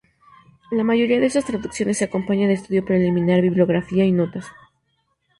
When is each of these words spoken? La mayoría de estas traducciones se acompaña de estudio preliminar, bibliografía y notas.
La 0.71 0.83
mayoría 0.83 1.19
de 1.19 1.27
estas 1.27 1.45
traducciones 1.45 1.99
se 1.99 2.05
acompaña 2.05 2.47
de 2.47 2.55
estudio 2.55 2.83
preliminar, 2.83 3.39
bibliografía 3.41 4.03
y 4.03 4.11
notas. 4.11 4.47